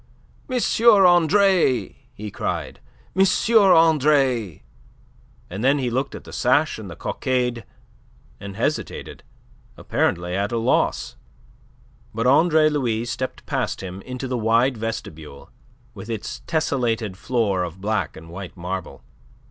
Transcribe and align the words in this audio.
"M. 0.49 0.59
Andre!" 0.89 1.95
he 2.11 2.31
cried. 2.31 2.79
"M. 3.15 3.23
Andre!" 3.55 4.63
And 5.47 5.63
then 5.63 5.77
he 5.77 5.91
looked 5.91 6.15
at 6.15 6.23
the 6.23 6.33
sash 6.33 6.79
and 6.79 6.89
the 6.89 6.95
cockade, 6.95 7.63
and 8.39 8.55
hesitated, 8.55 9.21
apparently 9.77 10.33
at 10.35 10.51
a 10.51 10.57
loss. 10.57 11.17
But 12.15 12.25
Andre 12.25 12.67
Louis 12.67 13.05
stepped 13.05 13.45
past 13.45 13.81
him 13.81 14.01
into 14.01 14.27
the 14.27 14.39
wide 14.39 14.75
vestibule, 14.75 15.51
with 15.93 16.09
its 16.09 16.41
tessellated 16.47 17.15
floor 17.15 17.61
of 17.61 17.79
black 17.79 18.17
and 18.17 18.27
white 18.31 18.57
marble. 18.57 19.03